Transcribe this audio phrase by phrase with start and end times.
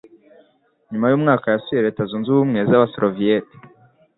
[0.91, 3.55] Nyuma yumwaka, yasuye Leta Zunze Ubumwe z'Abasoviyeti.